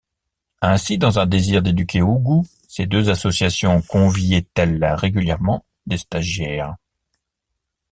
[0.61, 6.75] Ainsi dans un désir d’éduquer au goût, ces deux associations conviaient-elles régulièrement des stagiaires.